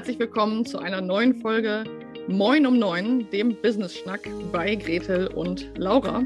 [0.00, 1.84] herzlich willkommen zu einer neuen Folge
[2.26, 6.24] Moin um Neun, dem Business Schnack bei Gretel und Laura.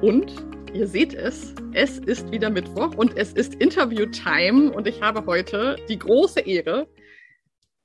[0.00, 0.32] Und
[0.72, 5.76] ihr seht es, es ist wieder Mittwoch und es ist Interview-Time und ich habe heute
[5.90, 6.88] die große Ehre,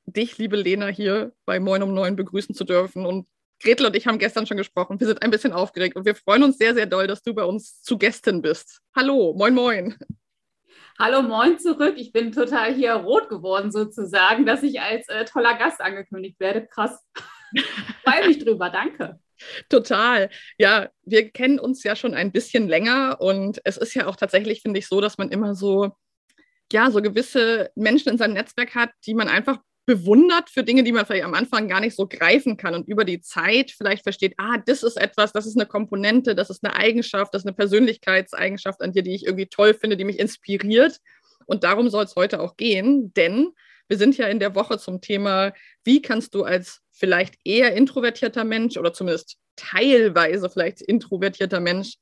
[0.05, 3.05] dich, liebe Lena, hier bei Moin um Neun begrüßen zu dürfen.
[3.05, 3.27] Und
[3.61, 4.97] Gretel und ich haben gestern schon gesprochen.
[4.97, 7.43] Wir sind ein bisschen aufgeregt und wir freuen uns sehr, sehr doll, dass du bei
[7.43, 8.79] uns zu Gästen bist.
[8.95, 9.93] Hallo, moin, moin.
[10.99, 11.93] Hallo, moin zurück.
[11.97, 16.65] Ich bin total hier rot geworden, sozusagen, dass ich als äh, toller Gast angekündigt werde.
[16.65, 17.05] Krass.
[18.03, 19.19] Freue mich drüber, danke.
[19.69, 20.31] Total.
[20.57, 24.63] Ja, wir kennen uns ja schon ein bisschen länger und es ist ja auch tatsächlich,
[24.63, 25.91] finde ich, so, dass man immer so,
[26.73, 30.91] ja, so gewisse Menschen in seinem Netzwerk hat, die man einfach bewundert für Dinge, die
[30.91, 34.33] man vielleicht am Anfang gar nicht so greifen kann und über die Zeit vielleicht versteht,
[34.37, 37.55] ah, das ist etwas, das ist eine Komponente, das ist eine Eigenschaft, das ist eine
[37.55, 40.99] Persönlichkeitseigenschaft an dir, die ich irgendwie toll finde, die mich inspiriert.
[41.45, 43.53] Und darum soll es heute auch gehen, denn
[43.87, 45.53] wir sind ja in der Woche zum Thema,
[45.85, 51.95] wie kannst du als vielleicht eher introvertierter Mensch oder zumindest teilweise vielleicht introvertierter Mensch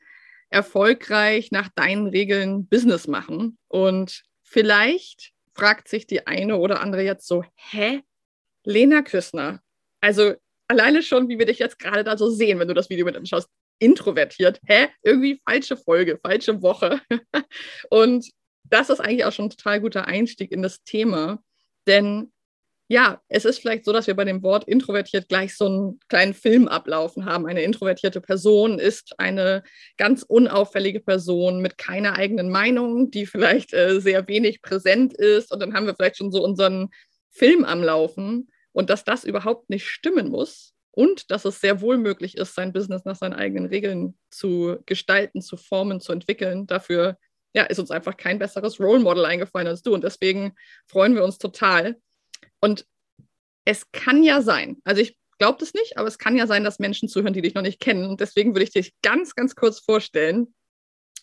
[0.49, 3.59] erfolgreich nach deinen Regeln Business machen.
[3.67, 8.03] Und vielleicht fragt sich die eine oder andere jetzt so, hä?
[8.63, 9.61] Lena Küssner.
[10.01, 10.35] Also
[10.67, 13.15] alleine schon, wie wir dich jetzt gerade da so sehen, wenn du das Video mit
[13.15, 14.59] anschaust, introvertiert.
[14.65, 14.89] Hä?
[15.01, 17.01] Irgendwie falsche Folge, falsche Woche.
[17.89, 18.29] Und
[18.63, 21.41] das ist eigentlich auch schon ein total guter Einstieg in das Thema.
[21.87, 22.31] Denn
[22.87, 26.35] ja, es ist vielleicht so, dass wir bei dem Wort introvertiert gleich so einen kleinen
[26.35, 27.47] Film ablaufen haben.
[27.47, 29.63] Eine introvertierte Person ist eine
[29.97, 35.51] ganz unauffällige Person mit keiner eigenen Meinung, die vielleicht äh, sehr wenig präsent ist.
[35.51, 36.89] Und dann haben wir vielleicht schon so unseren
[37.31, 38.49] Film am Laufen.
[38.71, 42.73] Und dass das überhaupt nicht stimmen muss und dass es sehr wohl möglich ist, sein
[42.73, 46.67] Business nach seinen eigenen Regeln zu gestalten, zu formen, zu entwickeln.
[46.67, 47.17] Dafür
[47.53, 49.93] ja, ist uns einfach kein besseres Role Model eingefallen als du.
[49.93, 50.53] Und deswegen
[50.87, 51.95] freuen wir uns total,
[52.61, 52.85] und
[53.65, 56.79] es kann ja sein, also ich glaube das nicht, aber es kann ja sein, dass
[56.79, 58.09] Menschen zuhören, die dich noch nicht kennen.
[58.09, 60.53] Und deswegen würde ich dich ganz, ganz kurz vorstellen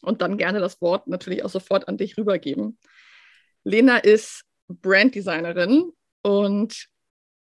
[0.03, 2.79] und dann gerne das Wort natürlich auch sofort an dich rübergeben.
[3.65, 5.93] Lena ist Branddesignerin
[6.23, 6.89] und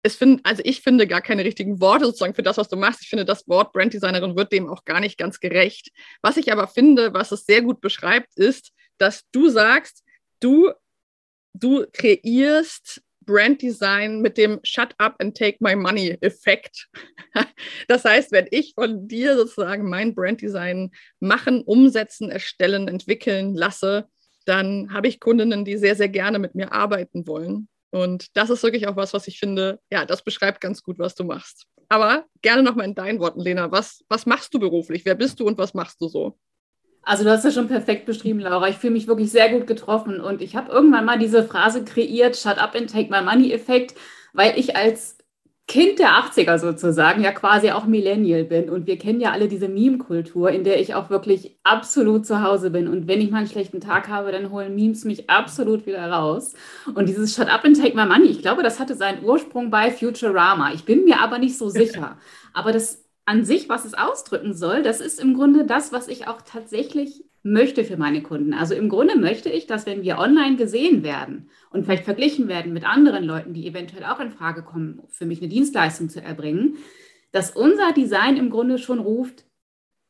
[0.02, 3.02] es find, also ich finde gar keine richtigen Worte sozusagen für das, was du machst.
[3.02, 5.90] Ich finde, das Wort Branddesignerin wird dem auch gar nicht ganz gerecht.
[6.22, 10.04] Was ich aber finde, was es sehr gut beschreibt, ist, dass du sagst,
[10.40, 10.72] du,
[11.54, 16.90] du kreierst Branddesign mit dem Shut up and take my money Effekt.
[17.88, 24.08] Das heißt, wenn ich von dir sozusagen mein Branddesign machen, umsetzen, erstellen, entwickeln lasse,
[24.46, 27.68] dann habe ich Kundinnen, die sehr, sehr gerne mit mir arbeiten wollen.
[27.92, 31.14] Und das ist wirklich auch was, was ich finde, ja, das beschreibt ganz gut, was
[31.16, 31.66] du machst.
[31.88, 35.06] Aber gerne nochmal in deinen Worten, Lena, was, was machst du beruflich?
[35.06, 36.38] Wer bist du und was machst du so?
[37.04, 38.68] Also du hast das schon perfekt beschrieben, Laura.
[38.70, 40.20] Ich fühle mich wirklich sehr gut getroffen.
[40.20, 43.96] Und ich habe irgendwann mal diese Phrase kreiert, Shut up and take my money Effekt,
[44.34, 45.18] weil ich als
[45.70, 48.72] Kind der 80er sozusagen ja quasi auch Millennial bin.
[48.72, 52.72] Und wir kennen ja alle diese Meme-Kultur, in der ich auch wirklich absolut zu Hause
[52.72, 52.88] bin.
[52.88, 56.56] Und wenn ich mal einen schlechten Tag habe, dann holen Memes mich absolut wieder raus.
[56.96, 59.92] Und dieses Shut up and take my money, ich glaube, das hatte seinen Ursprung bei
[59.92, 60.74] Futurama.
[60.74, 62.18] Ich bin mir aber nicht so sicher,
[62.52, 66.28] aber das an sich, was es ausdrücken soll, das ist im Grunde das, was ich
[66.28, 68.56] auch tatsächlich möchte für meine Kunden.
[68.56, 72.74] Also im Grunde möchte ich, dass wenn wir online gesehen werden und vielleicht verglichen werden
[72.74, 76.78] mit anderen Leuten, die eventuell auch in Frage kommen, für mich eine Dienstleistung zu erbringen,
[77.32, 79.46] dass unser Design im Grunde schon ruft,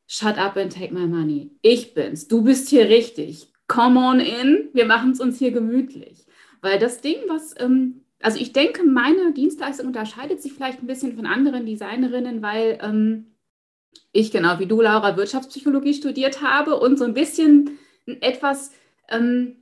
[0.08, 1.52] shut up and take my money.
[1.62, 2.30] Ich bin's.
[2.30, 3.52] Du bist hier richtig.
[3.68, 4.70] Come on in.
[4.72, 6.26] Wir machen es uns hier gemütlich.
[6.62, 11.16] Weil das Ding, was ähm, also ich denke, meine Dienstleistung unterscheidet sich vielleicht ein bisschen
[11.16, 13.28] von anderen Designerinnen, weil ähm,
[14.12, 18.72] ich genau wie du, Laura, Wirtschaftspsychologie studiert habe und so ein bisschen etwas,
[19.10, 19.58] ähm,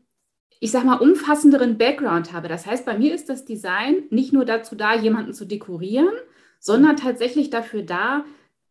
[0.60, 2.48] ich sag mal, umfassenderen Background habe.
[2.48, 6.14] Das heißt, bei mir ist das Design nicht nur dazu da, jemanden zu dekorieren,
[6.60, 8.26] sondern tatsächlich dafür da,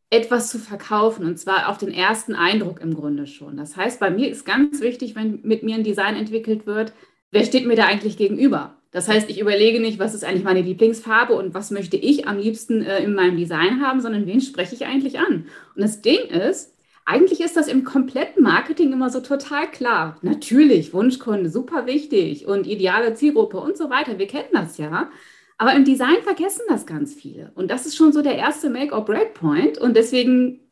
[0.09, 3.57] etwas zu verkaufen und zwar auf den ersten Eindruck im Grunde schon.
[3.57, 6.93] Das heißt, bei mir ist ganz wichtig, wenn mit mir ein Design entwickelt wird,
[7.33, 8.81] wer steht mir da eigentlich gegenüber?
[8.97, 12.39] Das heißt, ich überlege nicht, was ist eigentlich meine Lieblingsfarbe und was möchte ich am
[12.39, 15.49] liebsten äh, in meinem Design haben, sondern wen spreche ich eigentlich an?
[15.75, 20.17] Und das Ding ist, eigentlich ist das im kompletten Marketing immer so total klar.
[20.23, 24.19] Natürlich, Wunschkunde, super wichtig und ideale Zielgruppe und so weiter.
[24.19, 25.11] Wir kennen das ja.
[25.59, 27.53] Aber im Design vergessen das ganz viele.
[27.55, 29.77] Und das ist schon so der erste Make-or-Break-Point.
[29.77, 30.71] Und deswegen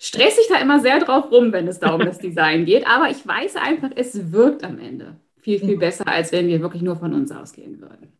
[0.00, 2.88] stresse ich da immer sehr drauf rum, wenn es da um das Design geht.
[2.88, 5.80] Aber ich weiß einfach, es wirkt am Ende viel, viel mhm.
[5.80, 8.12] besser, als wenn wir wirklich nur von uns ausgehen würden.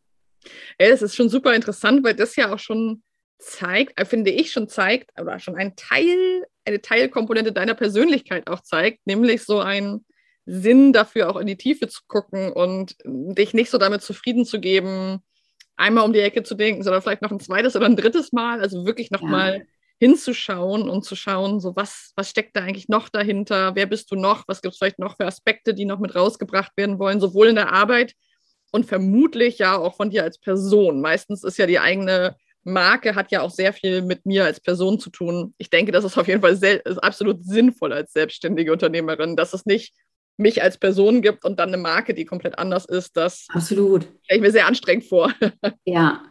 [0.79, 3.03] Es ist schon super interessant, weil das ja auch schon
[3.39, 8.61] zeigt, äh, finde ich schon zeigt, oder schon ein Teil, eine Teilkomponente deiner Persönlichkeit auch
[8.61, 10.05] zeigt, nämlich so ein
[10.47, 14.61] Sinn dafür, auch in die Tiefe zu gucken und dich nicht so damit zufrieden zu
[14.61, 15.23] geben,
[15.77, 18.61] einmal um die Ecke zu denken, sondern vielleicht noch ein zweites oder ein drittes Mal.
[18.61, 19.65] Also wirklich nochmal ja.
[20.01, 23.75] Hinzuschauen und zu schauen, so was, was steckt da eigentlich noch dahinter?
[23.75, 24.45] Wer bist du noch?
[24.49, 27.55] Was gibt es vielleicht noch für Aspekte, die noch mit rausgebracht werden wollen, sowohl in
[27.55, 28.15] der Arbeit
[28.73, 31.03] und vermutlich ja auch von dir als Person.
[31.03, 34.99] Meistens ist ja die eigene Marke hat ja auch sehr viel mit mir als Person
[34.99, 35.55] zu tun.
[35.59, 36.59] Ich denke, das ist auf jeden Fall
[37.03, 39.95] absolut sinnvoll als selbstständige Unternehmerin, dass es nicht
[40.37, 44.03] mich als Person gibt und dann eine Marke, die komplett anders ist, das absolut.
[44.23, 45.33] stelle ich mir sehr anstrengend vor.
[45.85, 46.23] Ja,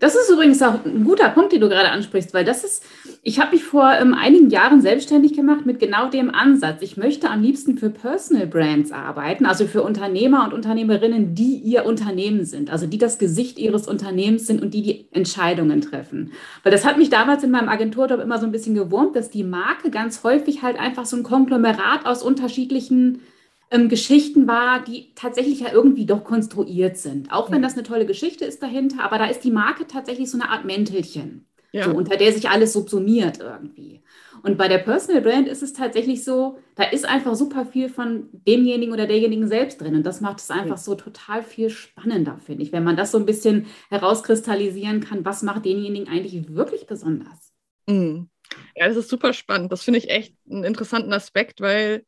[0.00, 2.84] das ist übrigens auch ein guter Punkt, den du gerade ansprichst, weil das ist,
[3.22, 6.82] ich habe mich vor ähm, einigen Jahren selbstständig gemacht mit genau dem Ansatz.
[6.82, 11.84] Ich möchte am liebsten für Personal Brands arbeiten, also für Unternehmer und Unternehmerinnen, die ihr
[11.84, 16.32] Unternehmen sind, also die das Gesicht ihres Unternehmens sind und die die Entscheidungen treffen.
[16.62, 19.44] Weil das hat mich damals in meinem Agenturjob immer so ein bisschen gewurmt, dass die
[19.44, 23.20] Marke ganz häufig halt einfach so ein Konglomerat aus unterschiedlichen
[23.70, 27.32] ähm, Geschichten war, die tatsächlich ja irgendwie doch konstruiert sind.
[27.32, 30.38] Auch wenn das eine tolle Geschichte ist dahinter, aber da ist die Marke tatsächlich so
[30.38, 31.84] eine Art Mäntelchen, ja.
[31.84, 34.02] so, unter der sich alles subsumiert irgendwie.
[34.42, 38.28] Und bei der Personal Brand ist es tatsächlich so, da ist einfach super viel von
[38.32, 39.96] demjenigen oder derjenigen selbst drin.
[39.96, 43.18] Und das macht es einfach so total viel spannender, finde ich, wenn man das so
[43.18, 47.52] ein bisschen herauskristallisieren kann, was macht denjenigen eigentlich wirklich besonders.
[47.88, 48.28] Mhm.
[48.76, 49.72] Ja, das ist super spannend.
[49.72, 52.04] Das finde ich echt einen interessanten Aspekt, weil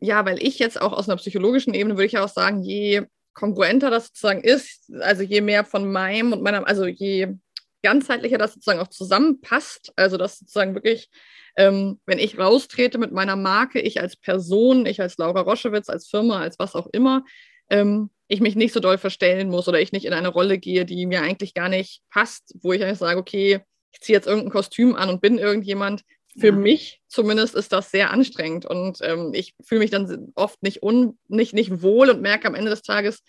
[0.00, 3.02] ja, weil ich jetzt auch aus einer psychologischen Ebene würde ich auch sagen, je
[3.34, 7.34] kongruenter das sozusagen ist, also je mehr von meinem und meiner, also je
[7.82, 11.10] ganzheitlicher das sozusagen auch zusammenpasst, also dass sozusagen wirklich,
[11.56, 16.08] ähm, wenn ich raustrete mit meiner Marke, ich als Person, ich als Laura Roschewitz, als
[16.08, 17.24] Firma, als was auch immer,
[17.70, 20.84] ähm, ich mich nicht so doll verstellen muss oder ich nicht in eine Rolle gehe,
[20.84, 23.60] die mir eigentlich gar nicht passt, wo ich eigentlich sage, okay,
[23.92, 26.02] ich ziehe jetzt irgendein Kostüm an und bin irgendjemand,
[26.38, 26.52] für ja.
[26.52, 31.18] mich zumindest ist das sehr anstrengend und ähm, ich fühle mich dann oft nicht, un,
[31.28, 33.22] nicht, nicht wohl und merke am Ende des Tages,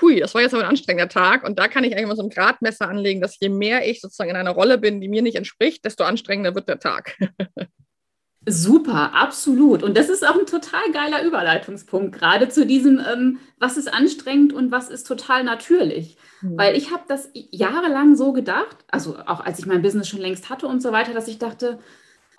[0.00, 2.22] hui, das war jetzt aber ein anstrengender Tag und da kann ich eigentlich mal so
[2.22, 5.36] ein Gradmesser anlegen, dass je mehr ich sozusagen in einer Rolle bin, die mir nicht
[5.36, 7.16] entspricht, desto anstrengender wird der Tag.
[8.46, 9.82] Super, absolut.
[9.82, 14.52] Und das ist auch ein total geiler Überleitungspunkt, gerade zu diesem, ähm, was ist anstrengend
[14.52, 16.18] und was ist total natürlich.
[16.42, 16.58] Mhm.
[16.58, 20.50] Weil ich habe das jahrelang so gedacht, also auch als ich mein Business schon längst
[20.50, 21.78] hatte und so weiter, dass ich dachte,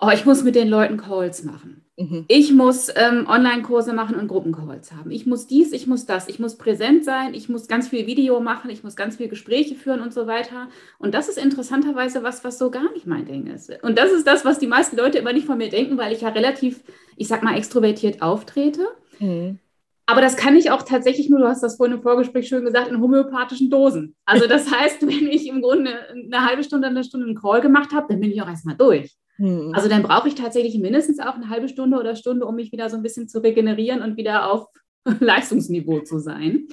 [0.00, 1.86] oh, ich muss mit den Leuten Calls machen.
[1.98, 2.26] Mhm.
[2.28, 5.10] Ich muss ähm, Online-Kurse machen und Gruppencalls haben.
[5.10, 6.28] Ich muss dies, ich muss das.
[6.28, 7.32] Ich muss präsent sein.
[7.32, 8.70] Ich muss ganz viel Video machen.
[8.70, 10.68] Ich muss ganz viel Gespräche führen und so weiter.
[10.98, 13.72] Und das ist interessanterweise was, was so gar nicht mein Ding ist.
[13.82, 16.20] Und das ist das, was die meisten Leute immer nicht von mir denken, weil ich
[16.20, 16.82] ja relativ,
[17.16, 18.86] ich sag mal, extrovertiert auftrete.
[19.18, 19.58] Mhm.
[20.04, 22.88] Aber das kann ich auch tatsächlich nur, du hast das vorhin im Vorgespräch schön gesagt,
[22.88, 24.14] in homöopathischen Dosen.
[24.26, 27.92] Also das heißt, wenn ich im Grunde eine halbe Stunde, eine Stunde einen Call gemacht
[27.94, 29.16] habe, dann bin ich auch erstmal durch.
[29.36, 29.72] Hm.
[29.74, 32.88] Also dann brauche ich tatsächlich mindestens auch eine halbe Stunde oder Stunde, um mich wieder
[32.88, 34.66] so ein bisschen zu regenerieren und wieder auf
[35.20, 36.66] Leistungsniveau zu sein.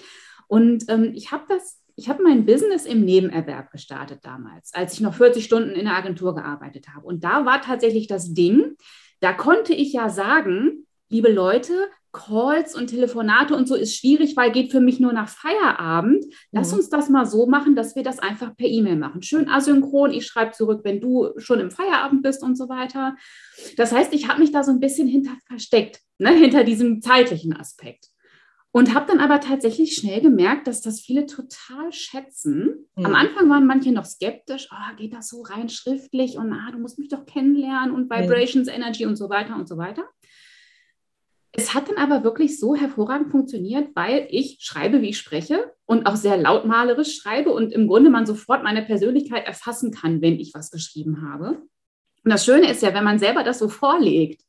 [0.48, 5.02] Und ähm, ich habe das, ich habe mein Business im Nebenerwerb gestartet damals, als ich
[5.02, 7.06] noch 40 Stunden in der Agentur gearbeitet habe.
[7.06, 8.76] Und da war tatsächlich das Ding,
[9.20, 11.74] da konnte ich ja sagen, liebe Leute,
[12.14, 16.24] Calls und Telefonate und so ist schwierig, weil geht für mich nur nach Feierabend.
[16.52, 16.78] Lass mhm.
[16.78, 19.24] uns das mal so machen, dass wir das einfach per E-Mail machen.
[19.24, 20.12] Schön asynchron.
[20.12, 23.16] Ich schreibe zurück, wenn du schon im Feierabend bist und so weiter.
[23.78, 27.58] Das heißt, ich habe mich da so ein bisschen hinter versteckt, ne, hinter diesem zeitlichen
[27.58, 28.10] Aspekt.
[28.72, 32.88] Und habe dann aber tatsächlich schnell gemerkt, dass das viele total schätzen.
[32.96, 33.06] Mhm.
[33.06, 36.80] Am Anfang waren manche noch skeptisch, oh, geht das so rein schriftlich und ah, du
[36.80, 38.74] musst mich doch kennenlernen und Vibrations, mhm.
[38.74, 40.04] Energy und so weiter und so weiter.
[41.56, 46.08] Es hat dann aber wirklich so hervorragend funktioniert, weil ich schreibe, wie ich spreche und
[46.08, 50.54] auch sehr lautmalerisch schreibe und im Grunde man sofort meine Persönlichkeit erfassen kann, wenn ich
[50.56, 51.62] was geschrieben habe.
[52.24, 54.42] Und das Schöne ist ja, wenn man selber das so vorlegt,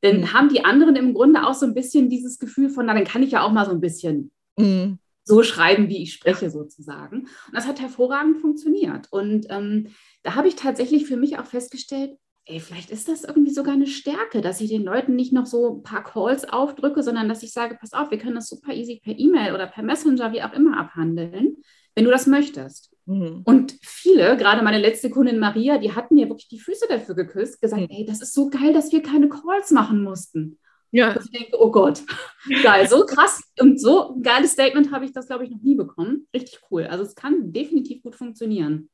[0.00, 0.32] dann mhm.
[0.32, 3.22] haben die anderen im Grunde auch so ein bisschen dieses Gefühl von, na, dann kann
[3.22, 4.98] ich ja auch mal so ein bisschen mhm.
[5.24, 7.20] so schreiben, wie ich spreche sozusagen.
[7.20, 9.08] Und das hat hervorragend funktioniert.
[9.10, 9.88] Und ähm,
[10.22, 13.88] da habe ich tatsächlich für mich auch festgestellt, ey, vielleicht ist das irgendwie sogar eine
[13.88, 17.52] Stärke, dass ich den Leuten nicht noch so ein paar Calls aufdrücke, sondern dass ich
[17.52, 20.52] sage, pass auf, wir können das super easy per E-Mail oder per Messenger, wie auch
[20.52, 21.56] immer, abhandeln,
[21.94, 22.92] wenn du das möchtest.
[23.04, 23.42] Mhm.
[23.44, 27.60] Und viele, gerade meine letzte Kundin Maria, die hatten mir wirklich die Füße dafür geküsst,
[27.60, 27.88] gesagt, mhm.
[27.90, 30.58] ey, das ist so geil, dass wir keine Calls machen mussten.
[30.92, 31.12] Ja.
[31.12, 32.02] Und ich denke, oh Gott,
[32.62, 35.74] geil, so krass und so ein geiles Statement habe ich das, glaube ich, noch nie
[35.74, 36.28] bekommen.
[36.32, 36.84] Richtig cool.
[36.84, 38.88] Also es kann definitiv gut funktionieren.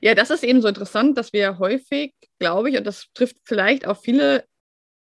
[0.00, 3.86] Ja, das ist eben so interessant, dass wir häufig, glaube ich, und das trifft vielleicht
[3.86, 4.44] auch viele,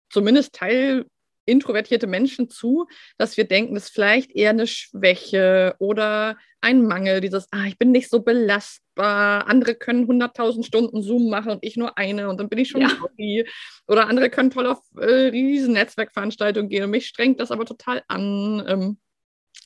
[0.10, 1.06] zumindest Teil
[1.46, 7.22] introvertierte Menschen zu, dass wir denken, das ist vielleicht eher eine Schwäche oder ein Mangel,
[7.22, 11.78] dieses, ah, ich bin nicht so belastbar, andere können 100.000 Stunden Zoom machen und ich
[11.78, 12.90] nur eine und dann bin ich schon ja.
[12.90, 13.48] happy.
[13.88, 18.04] Oder andere können toll auf äh, riesen Netzwerkveranstaltungen gehen und mich strengt das aber total
[18.08, 18.66] an.
[18.68, 18.98] Ähm,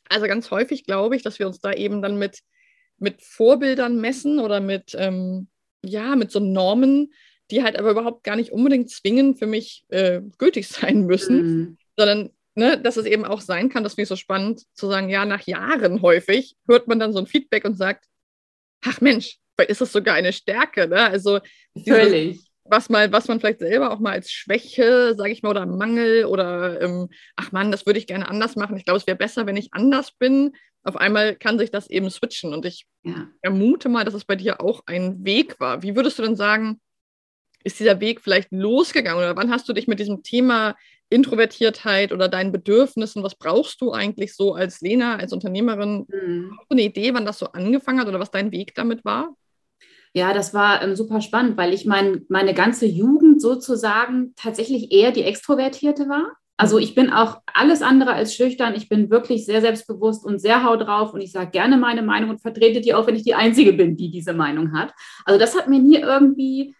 [0.10, 2.40] also ganz häufig glaube ich, dass wir uns da eben dann mit
[3.00, 5.48] mit Vorbildern messen oder mit, ähm,
[5.84, 7.14] ja, mit so Normen,
[7.52, 11.78] die halt aber überhaupt gar nicht unbedingt zwingend für mich äh, gültig sein müssen, mhm.
[11.98, 15.10] sondern ne, dass es eben auch sein kann, das finde ich so spannend, zu sagen,
[15.10, 18.06] ja, nach Jahren häufig hört man dann so ein Feedback und sagt,
[18.86, 20.88] ach Mensch, vielleicht ist das sogar eine Stärke.
[20.88, 21.02] Ne?
[21.02, 21.40] Also
[21.86, 22.40] Völlig.
[22.64, 26.26] was, mal, was man vielleicht selber auch mal als Schwäche, sage ich mal, oder Mangel
[26.26, 28.78] oder ähm, ach Mann, das würde ich gerne anders machen.
[28.78, 30.54] Ich glaube, es wäre besser, wenn ich anders bin.
[30.84, 32.54] Auf einmal kann sich das eben switchen.
[32.54, 33.28] Und ich ja.
[33.44, 35.84] vermute mal, dass es bei dir auch ein Weg war.
[35.84, 36.80] Wie würdest du denn sagen,
[37.64, 40.76] ist dieser Weg vielleicht losgegangen oder wann hast du dich mit diesem Thema
[41.10, 46.06] Introvertiertheit oder deinen Bedürfnissen, was brauchst du eigentlich so als Lena, als Unternehmerin?
[46.08, 46.56] Mhm.
[46.58, 49.36] Hast du eine Idee, wann das so angefangen hat oder was dein Weg damit war?
[50.14, 55.12] Ja, das war ähm, super spannend, weil ich mein, meine ganze Jugend sozusagen tatsächlich eher
[55.12, 56.38] die Extrovertierte war.
[56.60, 58.76] Also ich bin auch alles andere als schüchtern.
[58.76, 62.32] Ich bin wirklich sehr selbstbewusst und sehr hau drauf und ich sage gerne meine Meinung
[62.32, 64.92] und vertrete die auch, wenn ich die Einzige bin, die diese Meinung hat.
[65.24, 66.76] Also das hat mir nie irgendwie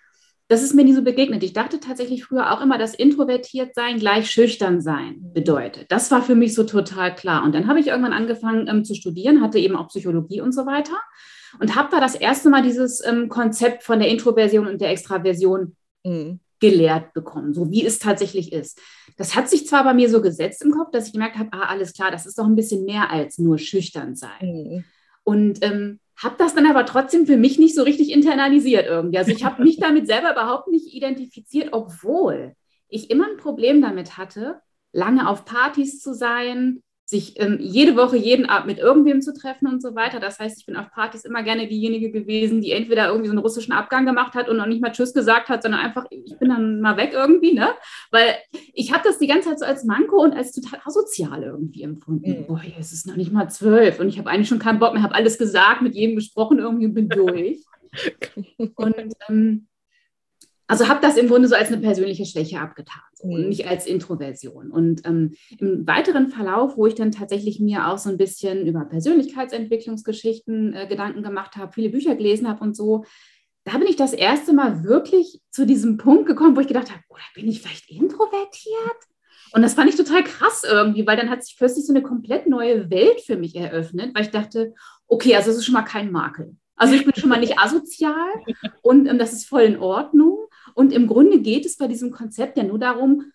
[0.50, 1.44] das ist mir nie so begegnet.
[1.44, 5.92] Ich dachte tatsächlich früher auch immer, dass introvertiert sein gleich schüchtern sein bedeutet.
[5.92, 7.44] Das war für mich so total klar.
[7.44, 10.66] Und dann habe ich irgendwann angefangen ähm, zu studieren, hatte eben auch Psychologie und so
[10.66, 10.98] weiter
[11.60, 15.76] und habe da das erste Mal dieses ähm, Konzept von der Introversion und der Extraversion
[16.04, 16.40] mhm.
[16.60, 18.80] Gelehrt bekommen, so wie es tatsächlich ist.
[19.18, 21.68] Das hat sich zwar bei mir so gesetzt im Kopf, dass ich gemerkt habe, ah,
[21.68, 24.40] alles klar, das ist doch ein bisschen mehr als nur schüchtern sein.
[24.42, 24.84] Mhm.
[25.24, 29.18] Und ähm, habe das dann aber trotzdem für mich nicht so richtig internalisiert irgendwie.
[29.18, 32.54] Also ich habe mich damit selber überhaupt nicht identifiziert, obwohl
[32.90, 34.60] ich immer ein Problem damit hatte,
[34.92, 39.68] lange auf Partys zu sein, sich ähm, jede Woche, jeden Abend mit irgendwem zu treffen
[39.68, 40.20] und so weiter.
[40.20, 43.42] Das heißt, ich bin auf Partys immer gerne diejenige gewesen, die entweder irgendwie so einen
[43.42, 46.50] russischen Abgang gemacht hat und noch nicht mal Tschüss gesagt hat, sondern einfach, ich bin
[46.50, 47.70] dann mal weg irgendwie, ne?
[48.12, 48.36] Weil
[48.74, 52.42] ich habe das die ganze Zeit so als Manko und als total asozial irgendwie empfunden.
[52.42, 52.46] Mhm.
[52.46, 55.02] Boah, jetzt ist noch nicht mal zwölf und ich habe eigentlich schon keinen Bock mehr,
[55.02, 57.66] habe alles gesagt, mit jedem gesprochen irgendwie und bin durch.
[58.76, 59.68] und ähm,
[60.70, 63.50] also habe das im Grunde so als eine persönliche Schwäche abgetan und mhm.
[63.50, 64.70] nicht als Introversion.
[64.70, 68.86] Und ähm, im weiteren Verlauf, wo ich dann tatsächlich mir auch so ein bisschen über
[68.86, 73.04] Persönlichkeitsentwicklungsgeschichten äh, Gedanken gemacht habe, viele Bücher gelesen habe und so,
[73.64, 77.02] da bin ich das erste Mal wirklich zu diesem Punkt gekommen, wo ich gedacht habe,
[77.10, 79.00] oder bin ich vielleicht introvertiert?
[79.54, 82.46] Und das fand ich total krass irgendwie, weil dann hat sich plötzlich so eine komplett
[82.46, 84.76] neue Welt für mich eröffnet, weil ich dachte,
[85.08, 86.56] okay, also es ist schon mal kein Makel.
[86.76, 88.30] Also ich bin schon mal nicht asozial
[88.84, 90.49] und ähm, das ist voll in Ordnung.
[90.74, 93.32] Und im Grunde geht es bei diesem Konzept ja nur darum,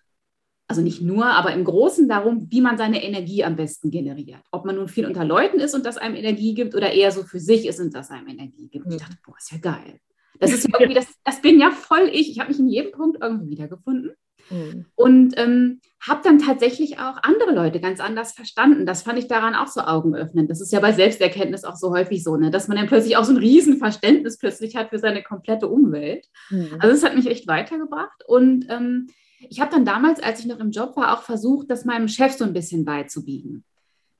[0.66, 4.40] also nicht nur, aber im Großen darum, wie man seine Energie am besten generiert.
[4.50, 7.22] Ob man nun viel unter Leuten ist und das einem Energie gibt oder eher so
[7.22, 8.86] für sich ist und das einem Energie gibt.
[8.90, 10.00] Ich dachte, boah, ist ja geil.
[10.40, 12.30] Das ist irgendwie, das, das bin ja voll ich.
[12.30, 14.12] Ich habe mich in jedem Punkt irgendwie wiedergefunden.
[14.50, 14.86] Mhm.
[14.94, 18.84] Und ähm, habe dann tatsächlich auch andere Leute ganz anders verstanden.
[18.84, 20.50] Das fand ich daran auch so augenöffnend.
[20.50, 22.50] Das ist ja bei Selbsterkenntnis auch so häufig so, ne?
[22.50, 26.26] dass man dann plötzlich auch so ein Riesenverständnis plötzlich hat für seine komplette Umwelt.
[26.50, 26.76] Mhm.
[26.78, 28.22] Also es hat mich echt weitergebracht.
[28.26, 29.08] Und ähm,
[29.48, 32.32] ich habe dann damals, als ich noch im Job war, auch versucht, das meinem Chef
[32.32, 33.64] so ein bisschen beizubiegen.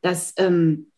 [0.00, 0.90] Dass ähm,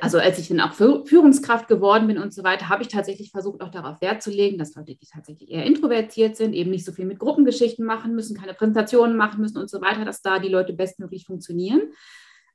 [0.00, 3.62] also als ich dann auch Führungskraft geworden bin und so weiter, habe ich tatsächlich versucht,
[3.62, 6.92] auch darauf Wert zu legen, dass Leute, die tatsächlich eher introvertiert sind, eben nicht so
[6.92, 10.48] viel mit Gruppengeschichten machen müssen, keine Präsentationen machen müssen und so weiter, dass da die
[10.48, 11.80] Leute bestmöglich funktionieren.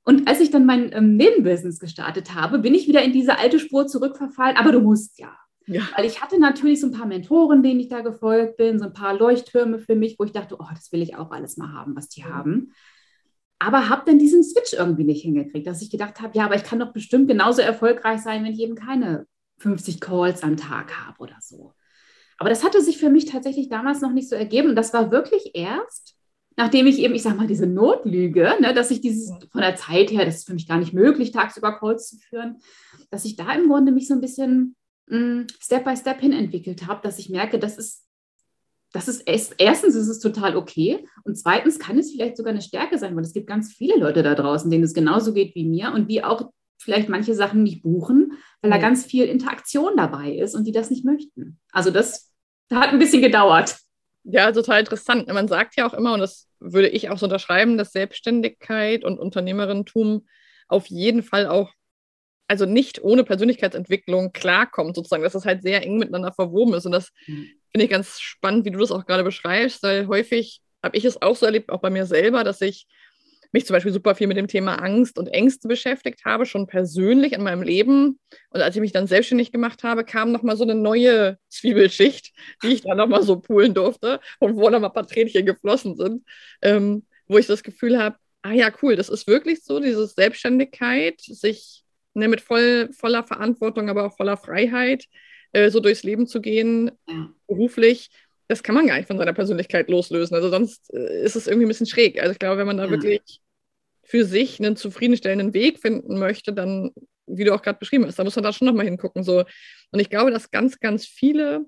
[0.03, 3.60] Und als ich dann mein ähm, Nebenbusiness gestartet habe, bin ich wieder in diese alte
[3.60, 5.36] Spur zurückverfallen, aber du musst ja.
[5.67, 5.82] Ja.
[5.96, 8.94] Weil ich hatte natürlich so ein paar Mentoren, denen ich da gefolgt bin, so ein
[8.94, 11.96] paar Leuchttürme für mich, wo ich dachte, oh, das will ich auch alles mal haben,
[11.96, 12.27] was die mhm.
[12.27, 12.72] haben
[13.60, 16.64] aber habe dann diesen Switch irgendwie nicht hingekriegt, dass ich gedacht habe, ja, aber ich
[16.64, 19.28] kann doch bestimmt genauso erfolgreich sein, wenn ich eben keine
[19.60, 21.74] 50 Calls am Tag habe oder so.
[22.38, 24.70] Aber das hatte sich für mich tatsächlich damals noch nicht so ergeben.
[24.70, 26.16] Und das war wirklich erst,
[26.58, 30.12] nachdem ich eben, ich sage mal, diese Notlüge, ne, dass ich dieses von der Zeit
[30.12, 32.58] her, das ist für mich gar nicht möglich, tagsüber Calls zu führen,
[33.10, 34.76] dass ich da im Grunde mich so ein bisschen
[35.08, 38.06] mh, mm, Step by Step hin entwickelt habe, dass ich merke, das ist
[38.96, 42.98] das ist erstens ist es total okay und zweitens kann es vielleicht sogar eine Stärke
[42.98, 45.92] sein, weil es gibt ganz viele Leute da draußen, denen es genauso geht wie mir
[45.94, 50.56] und die auch vielleicht manche Sachen nicht buchen, weil da ganz viel Interaktion dabei ist
[50.56, 51.60] und die das nicht möchten.
[51.72, 52.32] Also das
[52.72, 53.75] hat ein bisschen gedauert.
[54.24, 55.28] Ja, total interessant.
[55.28, 59.20] Man sagt ja auch immer, und das würde ich auch so unterschreiben, dass Selbstständigkeit und
[59.20, 60.25] Unternehmerinnentum
[60.68, 61.72] auf jeden Fall auch
[62.48, 66.86] also nicht ohne Persönlichkeitsentwicklung klarkommt, sozusagen, dass das halt sehr eng miteinander verwoben ist.
[66.86, 67.50] Und das mhm.
[67.75, 71.22] Finde ich ganz spannend, wie du das auch gerade beschreibst, weil häufig habe ich es
[71.22, 72.88] auch so erlebt, auch bei mir selber, dass ich
[73.51, 77.34] mich zum Beispiel super viel mit dem Thema Angst und Ängste beschäftigt habe, schon persönlich
[77.34, 78.17] in meinem Leben.
[78.51, 82.32] Und als ich mich dann selbstständig gemacht habe, kam nochmal so eine neue Zwiebelschicht,
[82.63, 86.24] die ich dann nochmal so poolen durfte und wo nochmal ein paar Tränchen geflossen sind,
[86.62, 91.20] ähm, wo ich das Gefühl habe, ah ja, cool, das ist wirklich so, diese Selbstständigkeit,
[91.20, 95.03] sich ne, mit voll, voller Verantwortung, aber auch voller Freiheit,
[95.56, 97.30] äh, so durchs Leben zu gehen, ja.
[97.48, 98.10] beruflich,
[98.50, 100.36] das kann man gar nicht von seiner Persönlichkeit loslösen.
[100.36, 102.20] Also sonst äh, ist es irgendwie ein bisschen schräg.
[102.20, 102.92] Also ich glaube, wenn man da ja.
[102.92, 103.40] wirklich
[104.04, 106.92] für sich einen zufriedenstellenden Weg finden möchte, dann,
[107.26, 109.24] wie du auch gerade beschrieben hast, da muss man da schon nochmal hingucken.
[109.24, 109.46] So.
[109.92, 111.66] Und ich glaube, dass ganz, ganz viele,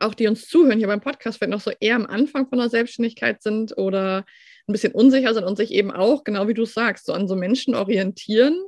[0.00, 2.68] auch die uns zuhören hier beim Podcast, vielleicht noch so eher am Anfang von der
[2.68, 4.26] Selbstständigkeit sind oder
[4.66, 7.36] ein bisschen unsicher sind und sich eben auch, genau wie du sagst, so an so
[7.36, 8.60] Menschen orientieren,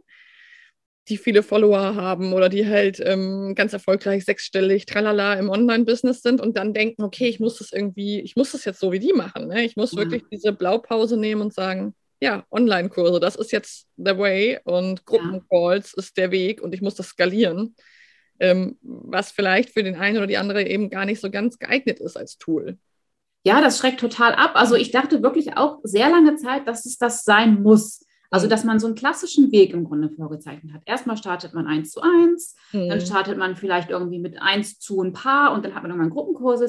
[1.08, 6.40] die viele Follower haben oder die halt ähm, ganz erfolgreich sechsstellig, tralala im Online-Business sind
[6.40, 9.12] und dann denken, okay, ich muss das irgendwie, ich muss das jetzt so wie die
[9.12, 9.48] machen.
[9.48, 9.64] Ne?
[9.64, 9.98] Ich muss ja.
[9.98, 15.92] wirklich diese Blaupause nehmen und sagen, ja, Online-Kurse, das ist jetzt the way und Gruppencalls
[15.96, 16.02] ja.
[16.02, 17.76] ist der Weg und ich muss das skalieren,
[18.40, 22.00] ähm, was vielleicht für den einen oder die andere eben gar nicht so ganz geeignet
[22.00, 22.78] ist als Tool.
[23.44, 24.52] Ja, das schreckt total ab.
[24.54, 28.04] Also ich dachte wirklich auch sehr lange Zeit, dass es das sein muss.
[28.36, 30.82] Also, dass man so einen klassischen Weg im Grunde vorgezeichnet hat.
[30.84, 32.90] Erstmal startet man eins zu eins, mhm.
[32.90, 36.10] dann startet man vielleicht irgendwie mit eins zu ein Paar und dann hat man irgendwann
[36.10, 36.68] Gruppenkurse,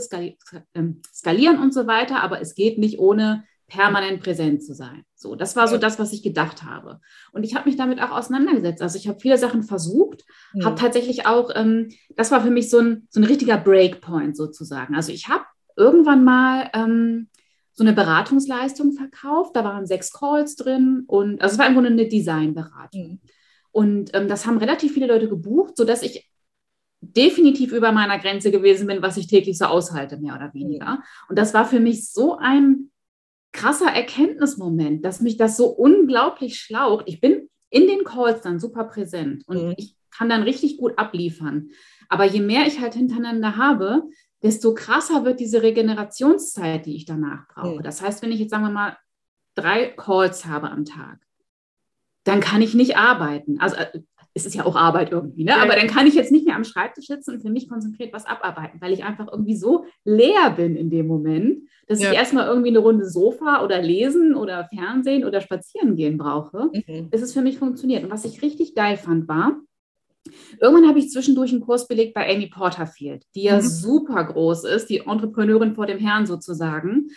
[0.74, 2.24] ähm, skalieren und so weiter.
[2.24, 5.04] Aber es geht nicht ohne permanent präsent zu sein.
[5.14, 7.02] So, das war so das, was ich gedacht habe.
[7.34, 8.82] Und ich habe mich damit auch auseinandergesetzt.
[8.82, 10.64] Also ich habe viele Sachen versucht, mhm.
[10.64, 14.96] habe tatsächlich auch, ähm, das war für mich so ein, so ein richtiger Breakpoint sozusagen.
[14.96, 15.44] Also ich habe
[15.76, 17.28] irgendwann mal ähm,
[17.78, 19.56] so eine Beratungsleistung verkauft.
[19.56, 23.08] Da waren sechs Calls drin und also es war im Grunde eine Designberatung.
[23.08, 23.20] Mhm.
[23.72, 26.28] Und ähm, das haben relativ viele Leute gebucht, sodass ich
[27.02, 30.96] definitiv über meiner Grenze gewesen bin, was ich täglich so aushalte, mehr oder weniger.
[30.96, 31.04] Mhm.
[31.30, 32.90] Und das war für mich so ein
[33.52, 37.06] krasser Erkenntnismoment, dass mich das so unglaublich schlaucht.
[37.08, 39.74] Ich bin in den Calls dann super präsent und mhm.
[39.78, 41.70] ich kann dann richtig gut abliefern.
[42.10, 44.04] Aber je mehr ich halt hintereinander habe,
[44.44, 47.82] desto krasser wird diese Regenerationszeit, die ich danach brauche.
[47.82, 48.98] Das heißt, wenn ich jetzt, sagen wir mal,
[49.56, 51.20] drei Calls habe am Tag,
[52.24, 53.60] dann kann ich nicht arbeiten.
[53.60, 54.02] Also äh,
[54.34, 55.56] es ist ja auch Arbeit irgendwie, ne?
[55.58, 58.28] aber dann kann ich jetzt nicht mehr am Schreibtisch sitzen und für mich konzentriert was
[58.28, 62.12] abarbeiten, weil ich einfach irgendwie so leer bin in dem Moment, dass ja.
[62.12, 67.10] ich erstmal irgendwie eine Runde Sofa oder lesen oder Fernsehen oder spazieren gehen brauche, mhm.
[67.10, 68.04] bis es für mich funktioniert.
[68.04, 69.60] Und was ich richtig geil fand, war,
[70.62, 73.62] Irgendwann habe ich zwischendurch einen Kurs belegt bei Amy Porterfield, die ja mhm.
[73.62, 77.10] super groß ist, die Entrepreneurin vor dem Herrn sozusagen,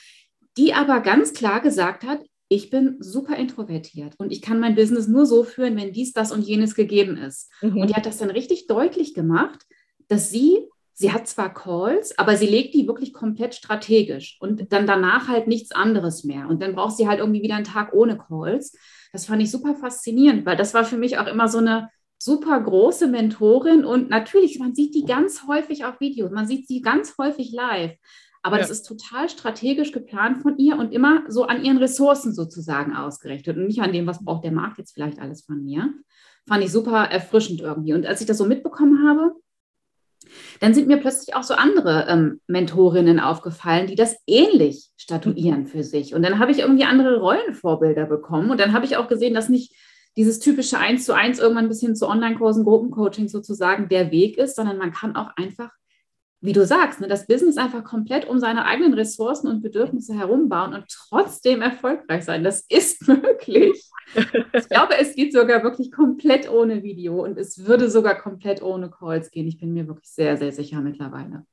[0.56, 2.20] die aber ganz klar gesagt hat,
[2.52, 6.32] ich bin super introvertiert und ich kann mein Business nur so führen, wenn dies, das
[6.32, 7.48] und jenes gegeben ist.
[7.62, 7.78] Mhm.
[7.78, 9.60] Und die hat das dann richtig deutlich gemacht,
[10.08, 14.88] dass sie, sie hat zwar Calls, aber sie legt die wirklich komplett strategisch und dann
[14.88, 16.48] danach halt nichts anderes mehr.
[16.48, 18.76] Und dann braucht sie halt irgendwie wieder einen Tag ohne Calls.
[19.12, 21.88] Das fand ich super faszinierend, weil das war für mich auch immer so eine
[22.22, 26.82] super große Mentorin und natürlich, man sieht die ganz häufig auf Videos, man sieht sie
[26.82, 27.96] ganz häufig live.
[28.42, 28.62] Aber ja.
[28.62, 33.56] das ist total strategisch geplant von ihr und immer so an ihren Ressourcen sozusagen ausgerichtet
[33.56, 35.92] und nicht an dem, was braucht der Markt jetzt vielleicht alles von mir.
[36.46, 37.92] Fand ich super erfrischend irgendwie.
[37.92, 39.34] Und als ich das so mitbekommen habe,
[40.60, 45.82] dann sind mir plötzlich auch so andere ähm, Mentorinnen aufgefallen, die das ähnlich statuieren für
[45.82, 46.14] sich.
[46.14, 48.50] Und dann habe ich irgendwie andere Rollenvorbilder bekommen.
[48.50, 49.74] Und dann habe ich auch gesehen, dass nicht
[50.16, 54.56] dieses typische Eins zu eins irgendwann bis hin zu Online-Kursen, Gruppencoaching sozusagen der Weg ist,
[54.56, 55.70] sondern man kann auch einfach,
[56.40, 60.74] wie du sagst, ne, das Business einfach komplett um seine eigenen Ressourcen und Bedürfnisse herumbauen
[60.74, 62.42] und trotzdem erfolgreich sein.
[62.42, 63.84] Das ist möglich.
[64.52, 68.90] Ich glaube, es geht sogar wirklich komplett ohne Video und es würde sogar komplett ohne
[68.90, 69.46] Calls gehen.
[69.46, 71.44] Ich bin mir wirklich sehr, sehr sicher mittlerweile.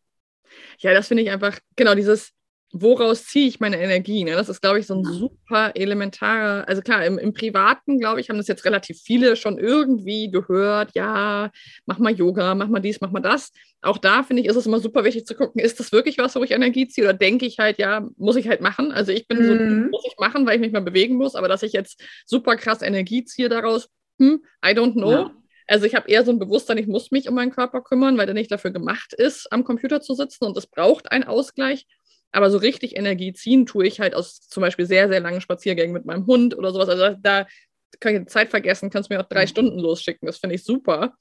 [0.79, 2.33] Ja, das finde ich einfach, genau, dieses
[2.71, 4.23] woraus ziehe ich meine Energie?
[4.23, 4.31] Ne?
[4.31, 8.29] Das ist, glaube ich, so ein super elementarer, also klar, im, im Privaten, glaube ich,
[8.29, 11.49] haben das jetzt relativ viele schon irgendwie gehört, ja,
[11.85, 13.51] mach mal Yoga, mach mal dies, mach mal das.
[13.81, 16.35] Auch da, finde ich, ist es immer super wichtig zu gucken, ist das wirklich was,
[16.35, 18.91] wo ich Energie ziehe oder denke ich halt, ja, muss ich halt machen.
[18.91, 19.45] Also ich bin mhm.
[19.45, 22.57] so, muss ich machen, weil ich mich mal bewegen muss, aber dass ich jetzt super
[22.57, 25.11] krass Energie ziehe daraus, hm, I don't know.
[25.11, 25.31] Ja.
[25.67, 28.25] Also ich habe eher so ein Bewusstsein, ich muss mich um meinen Körper kümmern, weil
[28.25, 31.85] der nicht dafür gemacht ist, am Computer zu sitzen und es braucht einen Ausgleich.
[32.31, 35.93] Aber so richtig Energie ziehen tue ich halt aus zum Beispiel sehr, sehr langen Spaziergängen
[35.93, 36.89] mit meinem Hund oder sowas.
[36.89, 37.47] Also da
[37.99, 40.25] kann ich die Zeit vergessen, kannst mir auch drei Stunden losschicken.
[40.25, 41.15] Das finde ich super.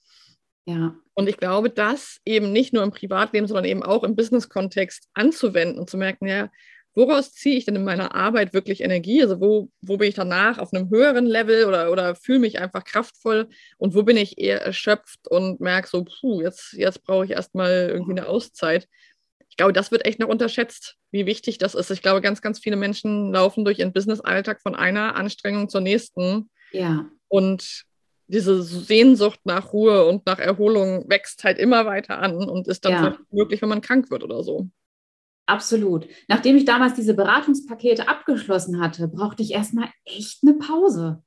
[0.66, 0.96] Ja.
[1.14, 5.78] Und ich glaube, das eben nicht nur im Privatleben, sondern eben auch im Business-Kontext anzuwenden
[5.78, 6.50] und zu merken, ja,
[6.96, 9.22] woraus ziehe ich denn in meiner Arbeit wirklich Energie?
[9.22, 12.84] Also wo, wo bin ich danach auf einem höheren Level oder, oder fühle mich einfach
[12.84, 17.30] kraftvoll und wo bin ich eher erschöpft und merke so, puh, jetzt, jetzt brauche ich
[17.30, 18.88] erstmal irgendwie eine Auszeit
[19.56, 21.90] ich glaube, das wird echt noch unterschätzt, wie wichtig das ist.
[21.90, 26.50] Ich glaube, ganz, ganz viele Menschen laufen durch ihren Business-Alltag von einer Anstrengung zur nächsten.
[26.72, 27.08] Ja.
[27.28, 27.84] Und
[28.26, 32.92] diese Sehnsucht nach Ruhe und nach Erholung wächst halt immer weiter an und ist dann
[32.92, 33.18] ja.
[33.30, 34.68] möglich, wenn man krank wird oder so.
[35.46, 36.06] Absolut.
[36.28, 41.22] Nachdem ich damals diese Beratungspakete abgeschlossen hatte, brauchte ich erstmal echt eine Pause.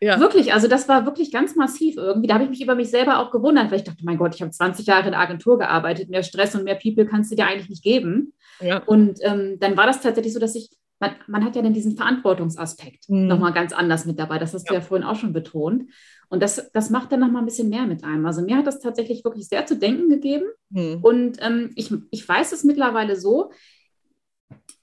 [0.00, 0.20] Ja.
[0.20, 2.28] Wirklich, also das war wirklich ganz massiv irgendwie.
[2.28, 4.42] Da habe ich mich über mich selber auch gewundert, weil ich dachte, mein Gott, ich
[4.42, 7.46] habe 20 Jahre in der Agentur gearbeitet, mehr Stress und mehr People kannst du dir
[7.46, 8.32] eigentlich nicht geben.
[8.60, 8.78] Ja.
[8.84, 11.96] Und ähm, dann war das tatsächlich so, dass ich, man, man hat ja dann diesen
[11.96, 13.26] Verantwortungsaspekt mhm.
[13.26, 14.38] nochmal ganz anders mit dabei.
[14.38, 14.70] Das hast ja.
[14.70, 15.90] du ja vorhin auch schon betont.
[16.28, 18.24] Und das, das macht dann nochmal ein bisschen mehr mit einem.
[18.26, 20.44] Also mir hat das tatsächlich wirklich sehr zu denken gegeben.
[20.70, 20.98] Mhm.
[21.02, 23.50] Und ähm, ich, ich weiß es mittlerweile so,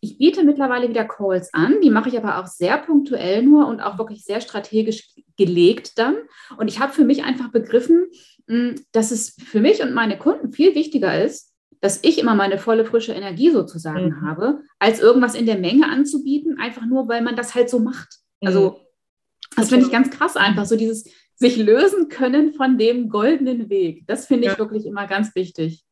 [0.05, 3.81] ich biete mittlerweile wieder Calls an, die mache ich aber auch sehr punktuell nur und
[3.81, 6.15] auch wirklich sehr strategisch gelegt dann.
[6.57, 8.05] Und ich habe für mich einfach begriffen,
[8.47, 12.59] hm, dass es für mich und meine Kunden viel wichtiger ist, dass ich immer meine
[12.59, 14.21] volle frische Energie sozusagen mhm.
[14.21, 18.19] habe, als irgendwas in der Menge anzubieten, einfach nur, weil man das halt so macht.
[18.41, 19.55] Also mhm.
[19.55, 24.05] das finde ich ganz krass einfach, so dieses sich lösen können von dem goldenen Weg.
[24.05, 24.59] Das finde ich ja.
[24.59, 25.83] wirklich immer ganz wichtig.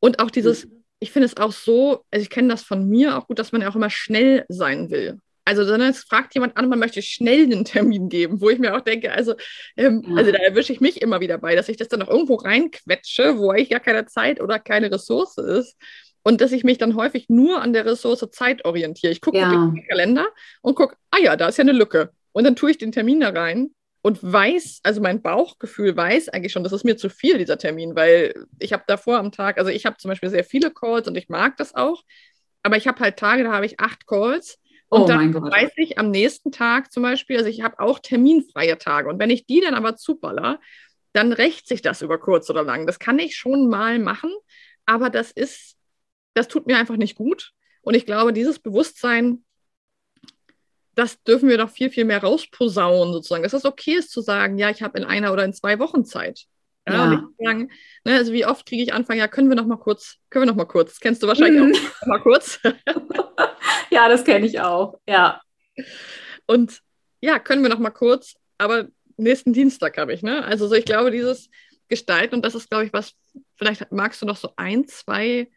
[0.00, 0.66] Und auch dieses,
[1.02, 3.60] ich finde es auch so, also ich kenne das von mir auch gut, dass man
[3.60, 5.18] ja auch immer schnell sein will.
[5.44, 8.76] Also dann es fragt jemand an, man möchte schnell einen Termin geben, wo ich mir
[8.76, 9.34] auch denke, also,
[9.76, 10.16] ähm, ja.
[10.16, 13.38] also da erwische ich mich immer wieder bei, dass ich das dann auch irgendwo reinquetsche,
[13.38, 15.76] wo eigentlich gar keine Zeit oder keine Ressource ist.
[16.22, 19.10] Und dass ich mich dann häufig nur an der Ressource Zeit orientiere.
[19.10, 19.48] Ich gucke ja.
[19.48, 20.28] auf den Kalender
[20.60, 22.12] und gucke, ah ja, da ist ja eine Lücke.
[22.30, 26.52] Und dann tue ich den Termin da rein und weiß, also mein Bauchgefühl weiß eigentlich
[26.52, 29.70] schon, das ist mir zu viel, dieser Termin, weil ich habe davor am Tag, also
[29.70, 32.02] ich habe zum Beispiel sehr viele Calls und ich mag das auch,
[32.62, 35.98] aber ich habe halt Tage, da habe ich acht Calls und oh dann weiß ich
[35.98, 39.60] am nächsten Tag zum Beispiel, also ich habe auch terminfreie Tage und wenn ich die
[39.60, 40.60] dann aber zuballer,
[41.12, 42.86] dann rächt sich das über kurz oder lang.
[42.86, 44.32] Das kann ich schon mal machen,
[44.86, 45.76] aber das ist,
[46.34, 47.52] das tut mir einfach nicht gut.
[47.82, 49.44] Und ich glaube, dieses Bewusstsein
[50.94, 53.42] das dürfen wir doch viel, viel mehr rausposaunen, sozusagen.
[53.42, 56.04] Dass es okay ist zu sagen, ja, ich habe in einer oder in zwei Wochen
[56.04, 56.46] Zeit.
[56.86, 57.28] Ja, ja.
[57.38, 57.70] Sagen,
[58.04, 60.50] ne, also wie oft kriege ich Anfang, ja, können wir noch mal kurz, können wir
[60.50, 60.90] noch mal kurz.
[60.90, 61.74] Das kennst du wahrscheinlich mhm.
[61.74, 62.60] auch noch mal kurz.
[63.90, 65.40] ja, das kenne ich auch, ja.
[66.46, 66.80] Und
[67.20, 70.44] ja, können wir noch mal kurz, aber nächsten Dienstag habe ich, ne?
[70.44, 71.48] Also so, ich glaube, dieses
[71.88, 73.12] Gestalten, und das ist, glaube ich, was,
[73.54, 75.48] vielleicht magst du noch so ein, zwei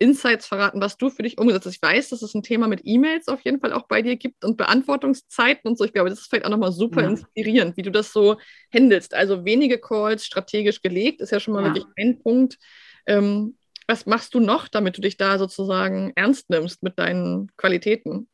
[0.00, 1.74] Insights verraten, was du für dich umgesetzt hast.
[1.74, 4.44] Ich weiß, dass es ein Thema mit E-Mails auf jeden Fall auch bei dir gibt
[4.44, 5.84] und Beantwortungszeiten und so.
[5.84, 7.10] Ich glaube, das ist vielleicht auch nochmal super ja.
[7.10, 8.38] inspirierend, wie du das so
[8.72, 9.14] handelst.
[9.14, 11.68] Also wenige Calls strategisch gelegt, ist ja schon mal ja.
[11.68, 12.58] wirklich ein Punkt.
[13.06, 18.26] Ähm, was machst du noch, damit du dich da sozusagen ernst nimmst mit deinen Qualitäten?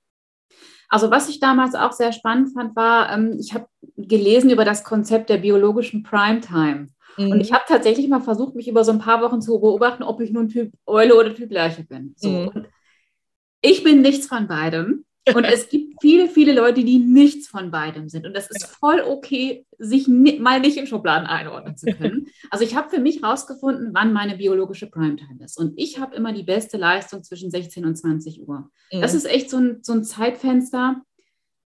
[0.88, 4.85] Also was ich damals auch sehr spannend fand, war, ähm, ich habe gelesen über das
[4.85, 6.88] Konzept der biologischen Primetime.
[7.16, 7.33] Mhm.
[7.33, 10.20] Und ich habe tatsächlich mal versucht, mich über so ein paar Wochen zu beobachten, ob
[10.20, 12.14] ich nun Typ Eule oder Typ Lerche bin.
[12.16, 12.29] So.
[12.29, 12.66] Mhm.
[13.61, 15.05] ich bin nichts von beidem.
[15.35, 18.26] Und es gibt viele, viele Leute, die nichts von beidem sind.
[18.26, 22.29] Und das ist voll okay, sich mal nicht in Schubladen einordnen zu können.
[22.50, 25.59] Also ich habe für mich rausgefunden, wann meine biologische Primetime ist.
[25.59, 28.70] Und ich habe immer die beste Leistung zwischen 16 und 20 Uhr.
[28.92, 29.00] Mhm.
[29.00, 31.02] Das ist echt so ein, so ein Zeitfenster.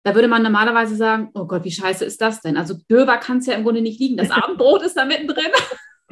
[0.09, 2.57] Da würde man normalerweise sagen, oh Gott, wie scheiße ist das denn?
[2.57, 4.17] Also Döver kann es ja im Grunde nicht liegen.
[4.17, 5.53] Das Abendbrot ist da mittendrin.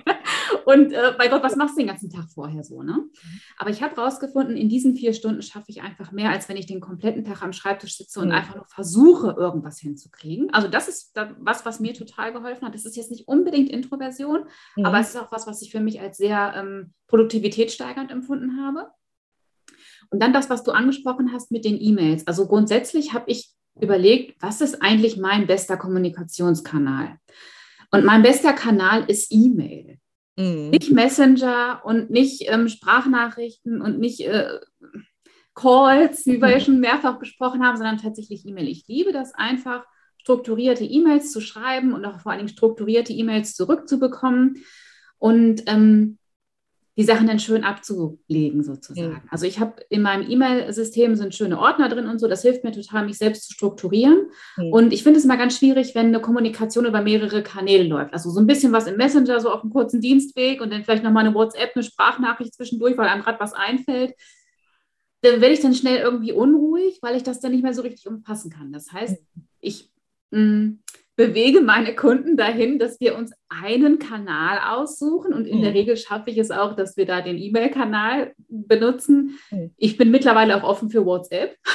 [0.66, 2.82] Und äh, bei Gott, was machst du den ganzen Tag vorher so?
[2.82, 3.06] Ne?
[3.56, 6.66] Aber ich habe rausgefunden, in diesen vier Stunden schaffe ich einfach mehr, als wenn ich
[6.66, 8.34] den kompletten Tag am Schreibtisch sitze und mhm.
[8.34, 10.52] einfach nur versuche, irgendwas hinzukriegen.
[10.52, 12.74] Also das ist was, was mir total geholfen hat.
[12.74, 14.44] Das ist jetzt nicht unbedingt Introversion,
[14.76, 14.84] mhm.
[14.84, 18.90] aber es ist auch was, was ich für mich als sehr ähm, produktivitätssteigernd empfunden habe.
[20.10, 22.26] Und dann das, was du angesprochen hast mit den E-Mails.
[22.26, 27.16] Also grundsätzlich habe ich überlegt, was ist eigentlich mein bester Kommunikationskanal?
[27.90, 29.98] Und mein bester Kanal ist E-Mail.
[30.36, 30.70] Mhm.
[30.70, 34.58] Nicht Messenger und nicht ähm, Sprachnachrichten und nicht äh,
[35.54, 36.62] Calls, wie wir ja mhm.
[36.62, 38.68] schon mehrfach besprochen haben, sondern tatsächlich E-Mail.
[38.68, 39.84] Ich liebe das einfach,
[40.18, 44.64] strukturierte E-Mails zu schreiben und auch vor allen Dingen strukturierte E-Mails zurückzubekommen.
[45.18, 46.18] Und ähm,
[46.96, 49.12] die Sachen dann schön abzulegen sozusagen.
[49.12, 49.28] Mhm.
[49.30, 52.26] Also ich habe in meinem E-Mail-System sind schöne Ordner drin und so.
[52.26, 54.30] Das hilft mir total, mich selbst zu strukturieren.
[54.56, 54.72] Mhm.
[54.72, 58.14] Und ich finde es immer ganz schwierig, wenn eine Kommunikation über mehrere Kanäle läuft.
[58.14, 61.04] Also so ein bisschen was im Messenger, so auf einem kurzen Dienstweg und dann vielleicht
[61.04, 64.14] nochmal eine WhatsApp, eine Sprachnachricht zwischendurch, weil einem gerade was einfällt.
[65.20, 68.06] Dann werde ich dann schnell irgendwie unruhig, weil ich das dann nicht mehr so richtig
[68.06, 68.72] umfassen kann.
[68.72, 69.18] Das heißt,
[69.60, 69.90] ich
[70.30, 70.78] mh, mm,
[71.16, 75.62] bewege meine Kunden dahin, dass wir uns einen Kanal aussuchen und in mhm.
[75.62, 79.38] der Regel schaffe ich es auch, dass wir da den E-Mail-Kanal benutzen.
[79.50, 79.72] Mhm.
[79.76, 81.56] Ich bin mittlerweile auch offen für WhatsApp.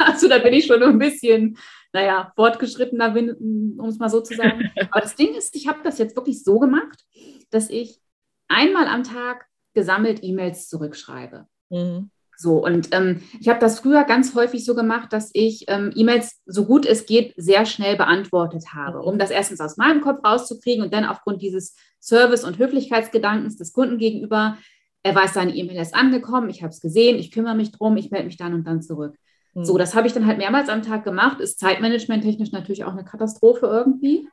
[0.00, 1.58] Also da bin ich schon ein bisschen,
[1.92, 4.70] naja, fortgeschrittener, um es mal so zu sagen.
[4.92, 7.04] Aber das Ding ist, ich habe das jetzt wirklich so gemacht,
[7.50, 8.00] dass ich
[8.46, 11.48] einmal am Tag gesammelt E-Mails zurückschreibe.
[11.70, 12.10] Mhm.
[12.40, 16.40] So, und ähm, ich habe das früher ganz häufig so gemacht, dass ich ähm, E-Mails
[16.46, 20.84] so gut es geht sehr schnell beantwortet habe, um das erstens aus meinem Kopf rauszukriegen
[20.84, 24.56] und dann aufgrund dieses Service- und Höflichkeitsgedankens des Kunden gegenüber,
[25.02, 28.12] er weiß, seine E-Mail ist angekommen, ich habe es gesehen, ich kümmere mich drum, ich
[28.12, 29.16] melde mich dann und dann zurück.
[29.54, 29.64] Mhm.
[29.64, 31.40] So, das habe ich dann halt mehrmals am Tag gemacht.
[31.40, 34.28] Ist zeitmanagement-technisch natürlich auch eine Katastrophe irgendwie.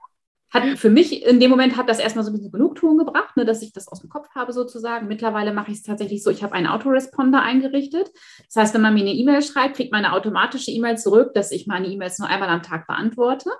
[0.56, 3.46] Hat für mich in dem Moment hat das erstmal so ein bisschen Genugtuung gebracht, ne,
[3.46, 5.08] dass ich das aus dem Kopf habe sozusagen.
[5.08, 8.12] Mittlerweile mache ich es tatsächlich so, ich habe einen Autoresponder eingerichtet.
[8.46, 11.52] Das heißt, wenn man mir eine E-Mail schreibt, kriegt man eine automatische E-Mail zurück, dass
[11.52, 13.52] ich meine E-Mails nur einmal am Tag beantworte.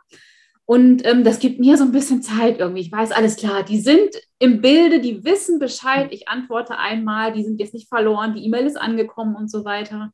[0.66, 2.82] Und ähm, das gibt mir so ein bisschen Zeit irgendwie.
[2.82, 6.08] Ich weiß, alles klar, die sind im Bilde, die wissen Bescheid.
[6.12, 10.12] Ich antworte einmal, die sind jetzt nicht verloren, die E-Mail ist angekommen und so weiter.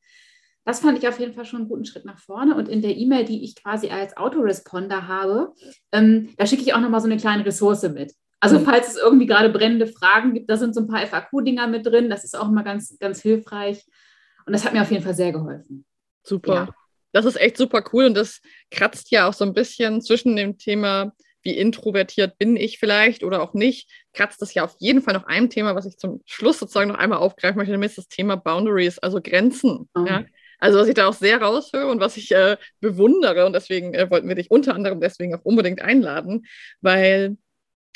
[0.64, 2.56] Das fand ich auf jeden Fall schon einen guten Schritt nach vorne.
[2.56, 5.54] Und in der E-Mail, die ich quasi als Autoresponder habe,
[5.92, 8.14] ähm, da schicke ich auch nochmal so eine kleine Ressource mit.
[8.40, 8.66] Also mhm.
[8.66, 12.10] falls es irgendwie gerade brennende Fragen gibt, da sind so ein paar FAQ-Dinger mit drin.
[12.10, 13.86] Das ist auch immer ganz, ganz hilfreich.
[14.46, 15.86] Und das hat mir auf jeden Fall sehr geholfen.
[16.24, 16.54] Super.
[16.54, 16.70] Ja.
[17.12, 20.58] Das ist echt super cool und das kratzt ja auch so ein bisschen zwischen dem
[20.58, 21.12] Thema,
[21.44, 25.26] wie introvertiert bin ich vielleicht oder auch nicht, kratzt das ja auf jeden Fall noch
[25.26, 29.00] einem Thema, was ich zum Schluss sozusagen noch einmal aufgreifen möchte, nämlich das Thema Boundaries,
[29.00, 29.90] also Grenzen.
[29.94, 30.06] Oh.
[30.06, 30.24] Ja?
[30.62, 34.10] Also was ich da auch sehr raushöre und was ich äh, bewundere und deswegen äh,
[34.10, 36.46] wollten wir dich unter anderem deswegen auch unbedingt einladen,
[36.82, 37.36] weil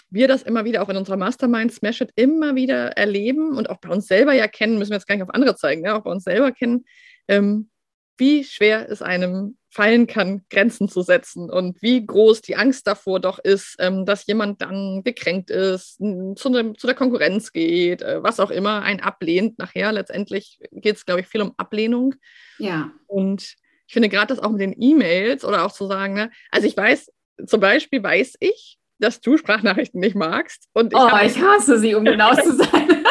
[0.09, 3.77] wir das immer wieder auch in unserer Mastermind Smash It immer wieder erleben und auch
[3.77, 6.03] bei uns selber ja kennen, müssen wir jetzt gar nicht auf andere zeigen, ja, auch
[6.03, 6.85] bei uns selber kennen,
[7.27, 7.69] ähm,
[8.17, 13.19] wie schwer es einem fallen kann, Grenzen zu setzen und wie groß die Angst davor
[13.19, 18.23] doch ist, ähm, dass jemand dann gekränkt ist, zu, ne, zu der Konkurrenz geht, äh,
[18.23, 19.59] was auch immer, ein ablehnt.
[19.59, 22.15] Nachher letztendlich geht es, glaube ich, viel um Ablehnung.
[22.57, 22.89] Ja.
[23.05, 26.67] Und ich finde gerade das auch mit den E-Mails oder auch zu sagen, ne, also
[26.67, 27.11] ich weiß,
[27.45, 30.69] zum Beispiel weiß ich, dass du Sprachnachrichten nicht magst.
[30.71, 33.03] Und ich oh, ich hasse sie, um genau zu sein.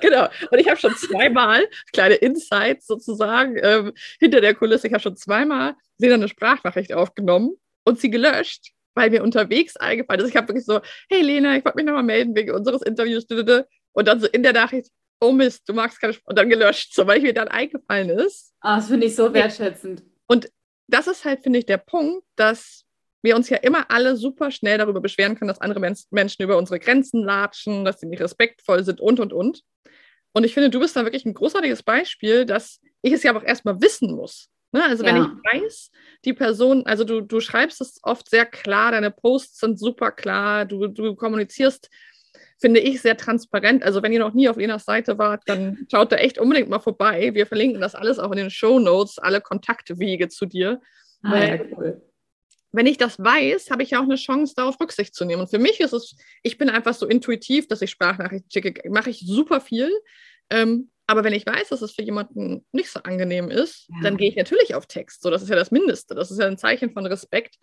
[0.00, 0.28] genau.
[0.52, 5.16] Und ich habe schon zweimal, kleine Insights sozusagen, ähm, hinter der Kulisse, ich habe schon
[5.16, 10.30] zweimal sie dann eine Sprachnachricht aufgenommen und sie gelöscht, weil mir unterwegs eingefallen ist.
[10.30, 13.26] Ich habe wirklich so, hey Lena, ich wollte mich nochmal melden wegen unseres Interviews.
[13.92, 16.28] Und dann so in der Nachricht, oh Mist, du magst keine Sprache.
[16.28, 18.52] Und dann gelöscht, so, weil mir dann eingefallen ist.
[18.60, 20.02] Ah, das finde ich so wertschätzend.
[20.26, 20.50] Und
[20.88, 22.84] das ist halt, finde ich, der Punkt, dass
[23.22, 26.56] wir uns ja immer alle super schnell darüber beschweren können, dass andere Men Menschen über
[26.56, 29.62] unsere Grenzen latschen, dass sie nicht respektvoll sind und, und, und.
[30.32, 33.42] Und ich finde, du bist da wirklich ein großartiges Beispiel, dass ich es ja auch
[33.42, 34.50] erstmal wissen muss.
[34.76, 34.84] Ne?
[34.84, 35.14] Also ja.
[35.14, 35.90] wenn ich weiß,
[36.26, 40.66] die Person, also du, du schreibst es oft sehr klar, deine Posts sind super klar,
[40.66, 41.88] du, du kommunizierst,
[42.60, 43.82] finde ich, sehr transparent.
[43.82, 46.78] Also wenn ihr noch nie auf Lenas Seite wart, dann schaut da echt unbedingt mal
[46.78, 47.32] vorbei.
[47.32, 50.82] Wir verlinken das alles auch in den Show Notes, alle Kontaktwege zu dir.
[51.22, 52.02] Ah, weil, ja, cool
[52.72, 55.40] wenn ich das weiß, habe ich ja auch eine Chance, darauf Rücksicht zu nehmen.
[55.40, 59.08] Und für mich ist es, ich bin einfach so intuitiv, dass ich Sprachnachrichten schicke, mache
[59.08, 59.90] ich super viel.
[60.50, 63.96] Ähm, aber wenn ich weiß, dass es für jemanden nicht so angenehm ist, ja.
[64.02, 65.22] dann gehe ich natürlich auf Text.
[65.22, 66.16] So, das ist ja das Mindeste.
[66.16, 67.56] Das ist ja ein Zeichen von Respekt.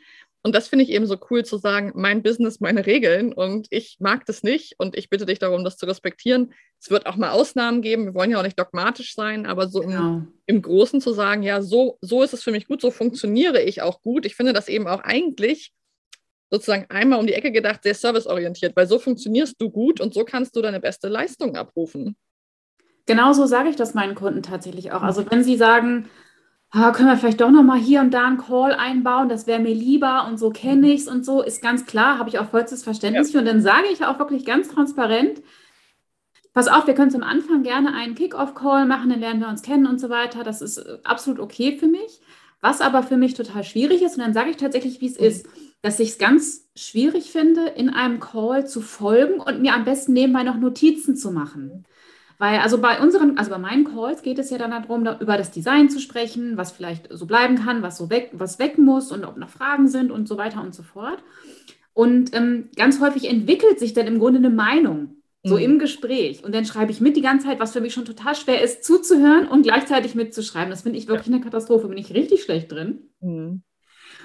[0.43, 3.34] Und das finde ich eben so cool zu sagen, mein Business, meine Regeln.
[3.34, 4.75] Und ich mag das nicht.
[4.77, 6.53] Und ich bitte dich darum, das zu respektieren.
[6.79, 8.06] Es wird auch mal Ausnahmen geben.
[8.06, 10.15] Wir wollen ja auch nicht dogmatisch sein, aber so genau.
[10.15, 13.62] im, im, Großen zu sagen, ja, so, so ist es für mich gut, so funktioniere
[13.62, 14.25] ich auch gut.
[14.25, 15.73] Ich finde das eben auch eigentlich
[16.49, 20.23] sozusagen einmal um die Ecke gedacht, sehr serviceorientiert, weil so funktionierst du gut und so
[20.23, 22.15] kannst du deine beste Leistung abrufen.
[23.05, 25.01] Genauso sage ich das meinen Kunden tatsächlich auch.
[25.01, 26.09] Also wenn sie sagen,
[26.71, 29.59] ah, können wir vielleicht doch noch mal hier und da einen Call einbauen, das wäre
[29.59, 32.49] mir lieber und so kenne ich es und so, ist ganz klar, habe ich auch
[32.49, 33.33] vollstes Verständnis ja.
[33.33, 33.39] für.
[33.39, 35.41] Und dann sage ich auch wirklich ganz transparent,
[36.53, 39.85] pass auf, wir können zum Anfang gerne einen Kick-Off-Call machen, dann lernen wir uns kennen
[39.85, 40.43] und so weiter.
[40.43, 42.21] Das ist äh, absolut okay für mich.
[42.61, 45.25] Was aber für mich total schwierig ist, und dann sage ich tatsächlich, wie es mhm.
[45.25, 45.47] ist,
[45.81, 50.13] dass ich es ganz schwierig finde, in einem Call zu folgen und mir am besten
[50.13, 51.83] nebenbei noch Notizen zu machen.
[52.37, 55.37] Weil also bei unseren, also bei meinen Calls geht es ja dann darum, da, über
[55.37, 59.11] das Design zu sprechen, was vielleicht so bleiben kann, was so weg, was weg muss
[59.11, 61.23] und ob noch Fragen sind und so weiter und so fort.
[61.93, 65.61] Und ähm, ganz häufig entwickelt sich dann im Grunde eine Meinung, so mhm.
[65.61, 66.43] im Gespräch.
[66.43, 68.83] Und dann schreibe ich mit die ganze Zeit, was für mich schon total schwer ist,
[68.83, 70.69] zuzuhören und gleichzeitig mitzuschreiben.
[70.69, 71.35] Das finde ich wirklich ja.
[71.35, 73.09] eine Katastrophe, bin ich richtig schlecht drin.
[73.21, 73.61] Mhm.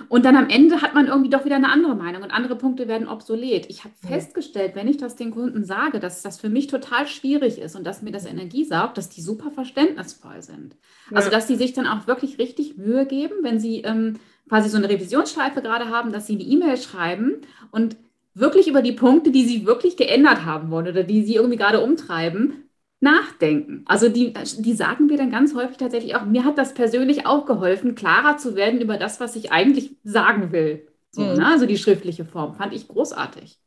[0.08, 2.88] Und dann am Ende hat man irgendwie doch wieder eine andere Meinung und andere Punkte
[2.88, 3.66] werden obsolet.
[3.68, 4.08] Ich habe ja.
[4.08, 7.86] festgestellt, wenn ich das den Kunden sage, dass das für mich total schwierig ist und
[7.86, 10.76] dass mir das Energie saugt, dass die super verständnisvoll sind.
[11.10, 11.16] Ja.
[11.16, 14.16] Also, dass die sich dann auch wirklich richtig Mühe geben, wenn sie ähm,
[14.48, 17.96] quasi so eine Revisionsschleife gerade haben, dass sie eine E-Mail schreiben und
[18.34, 21.80] wirklich über die Punkte, die sie wirklich geändert haben wollen oder die sie irgendwie gerade
[21.80, 22.67] umtreiben,
[23.00, 23.84] nachdenken.
[23.86, 27.46] Also die, die sagen mir dann ganz häufig tatsächlich auch, mir hat das persönlich auch
[27.46, 30.88] geholfen, klarer zu werden über das, was ich eigentlich sagen will.
[31.10, 31.34] So, mhm.
[31.34, 31.46] ne?
[31.46, 33.58] Also die schriftliche Form fand ich großartig.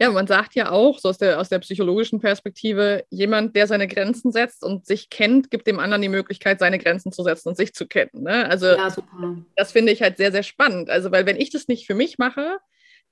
[0.00, 3.88] Ja, man sagt ja auch, so aus der, aus der psychologischen Perspektive, jemand, der seine
[3.88, 7.56] Grenzen setzt und sich kennt, gibt dem anderen die Möglichkeit, seine Grenzen zu setzen und
[7.56, 8.22] sich zu kennen.
[8.22, 8.48] Ne?
[8.48, 8.94] Also ja,
[9.56, 10.88] das finde ich halt sehr, sehr spannend.
[10.88, 12.58] Also, weil wenn ich das nicht für mich mache,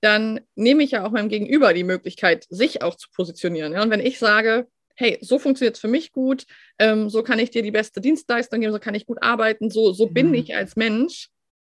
[0.01, 3.73] dann nehme ich ja auch meinem Gegenüber die Möglichkeit, sich auch zu positionieren.
[3.73, 3.83] Ja?
[3.83, 4.69] Und wenn ich sage,
[4.99, 6.45] hey, so funktioniert es für mich gut,
[6.79, 9.93] ähm, so kann ich dir die beste Dienstleistung geben, so kann ich gut arbeiten, so,
[9.93, 11.29] so bin ich als Mensch,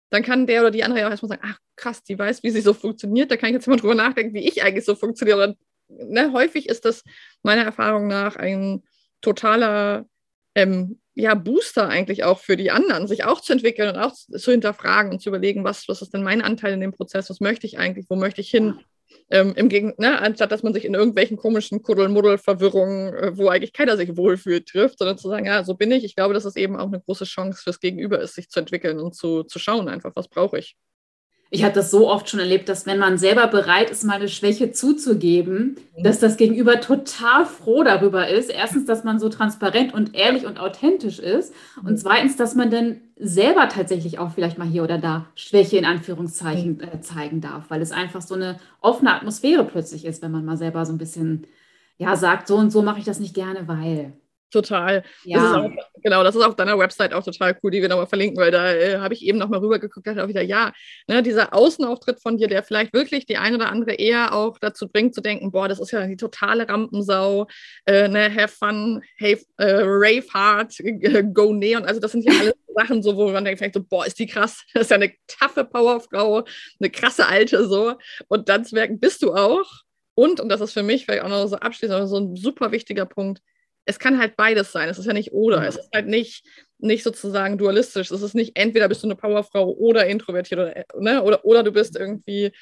[0.09, 2.51] dann kann der oder die andere ja auch erstmal sagen, ach krass, die weiß, wie
[2.51, 5.55] sie so funktioniert, da kann ich jetzt mal drüber nachdenken, wie ich eigentlich so funktioniere.
[5.89, 7.05] Ne, häufig ist das
[7.43, 8.83] meiner Erfahrung nach ein
[9.21, 10.07] totaler
[10.55, 14.51] ähm, ja, Booster eigentlich auch für die anderen, sich auch zu entwickeln und auch zu
[14.51, 17.67] hinterfragen und zu überlegen, was, was ist denn mein Anteil in dem Prozess, was möchte
[17.67, 18.81] ich eigentlich, wo möchte ich hin?
[19.31, 23.73] Ähm, Im Gegenteil, ne, anstatt dass man sich in irgendwelchen komischen Kuddelmuddel-Verwirrungen, äh, wo eigentlich
[23.73, 26.05] keiner sich wohlfühlt, trifft, sondern zu sagen, ja, so bin ich.
[26.05, 28.99] Ich glaube, dass es eben auch eine große Chance fürs Gegenüber ist, sich zu entwickeln
[28.99, 30.77] und zu, zu schauen, einfach, was brauche ich
[31.53, 34.29] ich habe das so oft schon erlebt, dass wenn man selber bereit ist, mal eine
[34.29, 36.03] Schwäche zuzugeben, mhm.
[36.05, 38.51] dass das Gegenüber total froh darüber ist.
[38.51, 41.53] Erstens, dass man so transparent und ehrlich und authentisch ist.
[41.79, 41.97] Und mhm.
[41.97, 46.77] zweitens, dass man dann selber tatsächlich auch vielleicht mal hier oder da Schwäche in Anführungszeichen
[46.77, 46.83] mhm.
[46.83, 50.57] äh, zeigen darf, weil es einfach so eine offene Atmosphäre plötzlich ist, wenn man mal
[50.57, 51.49] selber so ein bisschen,
[51.99, 54.13] ja, sagt, so und so mache ich das nicht gerne, weil.
[54.51, 55.05] Total.
[55.25, 55.39] Ja.
[55.39, 55.71] Das auch,
[56.03, 58.73] genau, das ist auf deiner Website auch total cool, die wir nochmal verlinken, weil da
[58.73, 60.73] äh, habe ich eben nochmal rübergeguckt, dachte auch wieder, ja,
[61.07, 64.89] ne, dieser Außenauftritt von dir, der vielleicht wirklich die eine oder andere eher auch dazu
[64.89, 67.47] bringt, zu denken, boah, das ist ja die totale Rampensau,
[67.87, 70.75] äh, ne, have fun, have, äh, rave hard,
[71.33, 74.05] go neon, also das sind ja alles Sachen, so, wo man denkt, vielleicht so, boah,
[74.05, 76.45] ist die krass, das ist ja eine taffe Powerfrau,
[76.81, 77.95] eine krasse Alte, so,
[78.27, 79.67] und dann zu merken, bist du auch,
[80.17, 83.07] und, und das ist für mich vielleicht auch noch so abschließend, so ein super wichtiger
[83.07, 83.41] Punkt,
[83.91, 84.89] es kann halt beides sein.
[84.89, 85.67] Es ist ja nicht oder.
[85.67, 86.47] Es ist halt nicht,
[86.79, 88.11] nicht sozusagen dualistisch.
[88.11, 91.23] Es ist nicht entweder bist du eine Powerfrau oder introvertiert oder, ne?
[91.23, 92.53] oder, oder du bist irgendwie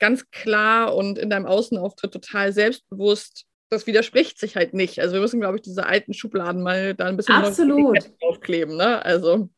[0.00, 3.44] ganz klar und in deinem Außenauftritt total selbstbewusst.
[3.70, 5.00] Das widerspricht sich halt nicht.
[5.00, 7.36] Also wir müssen, glaube ich, diese alten Schubladen mal da ein bisschen
[8.20, 8.76] aufkleben.
[8.76, 9.02] Ne?
[9.04, 9.48] Also.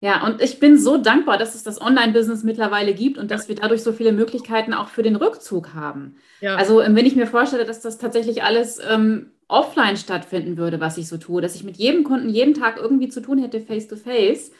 [0.00, 3.54] Ja, und ich bin so dankbar, dass es das Online-Business mittlerweile gibt und dass wir
[3.54, 6.16] dadurch so viele Möglichkeiten auch für den Rückzug haben.
[6.40, 6.56] Ja.
[6.56, 11.08] Also wenn ich mir vorstelle, dass das tatsächlich alles ähm, offline stattfinden würde, was ich
[11.08, 13.96] so tue, dass ich mit jedem Kunden jeden Tag irgendwie zu tun hätte, face to
[13.96, 14.50] face,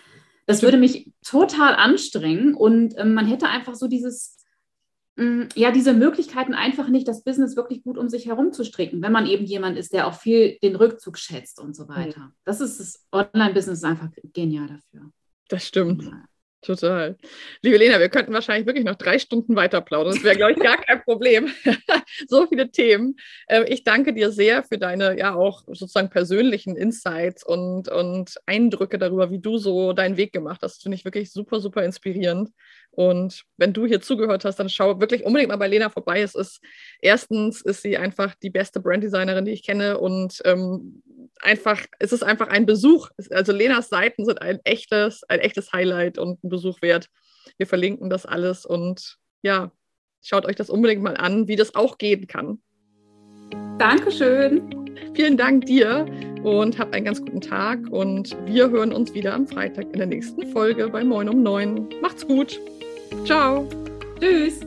[0.46, 4.36] das würde mich total anstrengen und ähm, man hätte einfach so dieses,
[5.16, 9.02] ähm, ja, diese Möglichkeiten einfach nicht, das Business wirklich gut um sich herum zu stricken,
[9.02, 12.32] wenn man eben jemand ist, der auch viel den Rückzug schätzt und so weiter.
[12.44, 15.10] Das ist das Online-Business einfach genial dafür.
[15.48, 16.04] Das stimmt.
[16.04, 16.24] Ja.
[16.66, 17.16] Total.
[17.62, 20.14] Liebe Lena, wir könnten wahrscheinlich wirklich noch drei Stunden weiter plaudern.
[20.14, 21.48] Das wäre, glaube ich, gar kein Problem.
[22.28, 23.14] so viele Themen.
[23.48, 28.98] Ähm, ich danke dir sehr für deine ja auch sozusagen persönlichen Insights und, und Eindrücke
[28.98, 30.78] darüber, wie du so deinen Weg gemacht hast.
[30.78, 32.50] Das finde ich wirklich super, super inspirierend.
[32.90, 36.22] Und wenn du hier zugehört hast, dann schau wirklich unbedingt mal bei Lena vorbei.
[36.22, 36.60] Es ist
[37.00, 41.02] erstens ist sie einfach die beste Branddesignerin, die ich kenne und ähm,
[41.42, 43.10] einfach, es ist einfach ein Besuch.
[43.30, 47.08] Also Lenas Seiten sind ein echtes, ein echtes Highlight und ein Besuch wert.
[47.58, 49.70] Wir verlinken das alles und ja,
[50.22, 52.60] schaut euch das unbedingt mal an, wie das auch gehen kann.
[53.78, 54.86] Dankeschön.
[55.14, 56.06] Vielen Dank dir
[56.42, 60.06] und habt einen ganz guten Tag und wir hören uns wieder am Freitag in der
[60.06, 61.88] nächsten Folge bei Moin um 9.
[62.00, 62.58] Macht's gut.
[63.24, 63.68] Ciao.
[64.20, 64.60] Tschüss.